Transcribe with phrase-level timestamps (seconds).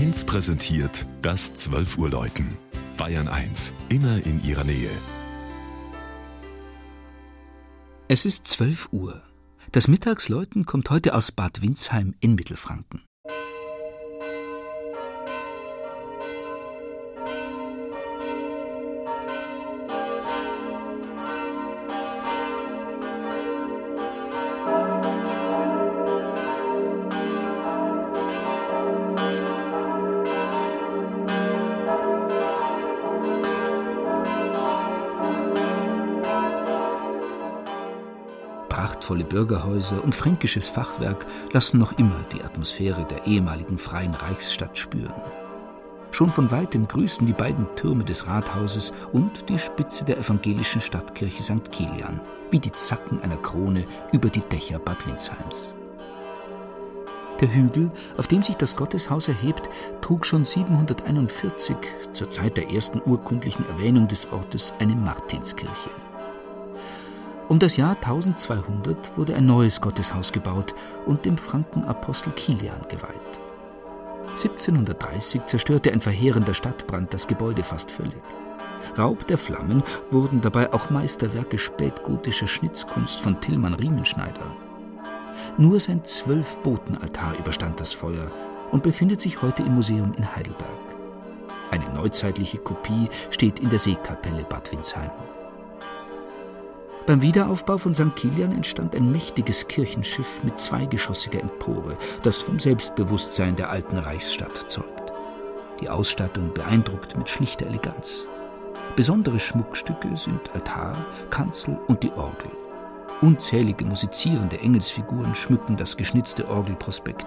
[0.00, 2.56] 1 präsentiert das 12 Uhr Läuten.
[2.96, 4.88] Bayern 1, immer in ihrer Nähe.
[8.08, 9.22] Es ist 12 Uhr.
[9.72, 13.02] Das Mittagsläuten kommt heute aus Bad Windsheim in Mittelfranken.
[38.90, 45.14] Prachtvolle Bürgerhäuser und fränkisches Fachwerk lassen noch immer die Atmosphäre der ehemaligen freien Reichsstadt spüren.
[46.10, 51.40] Schon von weitem grüßen die beiden Türme des Rathauses und die Spitze der evangelischen Stadtkirche
[51.40, 51.70] St.
[51.70, 55.76] Kilian wie die Zacken einer Krone über die Dächer Bad Windsheims.
[57.40, 59.70] Der Hügel, auf dem sich das Gotteshaus erhebt,
[60.00, 61.76] trug schon 741,
[62.12, 65.90] zur Zeit der ersten urkundlichen Erwähnung des Ortes, eine Martinskirche.
[67.50, 70.72] Um das Jahr 1200 wurde ein neues Gotteshaus gebaut
[71.04, 73.40] und dem Frankenapostel Kilian geweiht.
[74.28, 78.22] 1730 zerstörte ein verheerender Stadtbrand das Gebäude fast völlig.
[78.96, 84.54] Raub der Flammen wurden dabei auch Meisterwerke spätgotischer Schnitzkunst von Tillmann Riemenschneider.
[85.58, 88.30] Nur sein Zwölf-Boten-Altar überstand das Feuer
[88.70, 90.70] und befindet sich heute im Museum in Heidelberg.
[91.72, 95.10] Eine neuzeitliche Kopie steht in der Seekapelle Bad Windsheim.
[97.06, 98.14] Beim Wiederaufbau von St.
[98.14, 105.12] Kilian entstand ein mächtiges Kirchenschiff mit zweigeschossiger Empore, das vom Selbstbewusstsein der alten Reichsstadt zeugt.
[105.80, 108.26] Die Ausstattung beeindruckt mit schlichter Eleganz.
[108.96, 110.96] Besondere Schmuckstücke sind Altar,
[111.30, 112.50] Kanzel und die Orgel.
[113.22, 117.26] Unzählige musizierende Engelsfiguren schmücken das geschnitzte Orgelprospekt,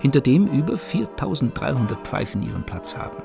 [0.00, 3.22] hinter dem über 4300 Pfeifen ihren Platz haben.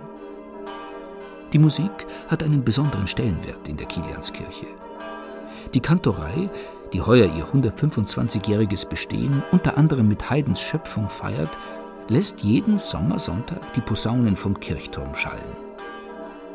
[1.53, 4.67] Die Musik hat einen besonderen Stellenwert in der Kilianskirche.
[5.75, 6.49] Die Kantorei,
[6.93, 11.49] die heuer ihr 125-jähriges Bestehen unter anderem mit Haydns Schöpfung feiert,
[12.07, 15.41] lässt jeden Sommersonntag die Posaunen vom Kirchturm schallen.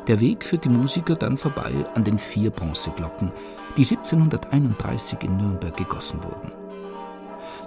[0.07, 3.31] Der Weg führt die Musiker dann vorbei an den vier Bronzeglocken,
[3.77, 6.53] die 1731 in Nürnberg gegossen wurden.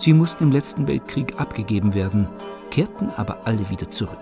[0.01, 2.27] Sie mussten im letzten Weltkrieg abgegeben werden,
[2.73, 4.19] kehrten aber alle wieder zurück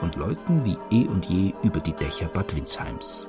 [0.00, 3.28] und läuten wie eh und je über die Dächer Bad Windsheims.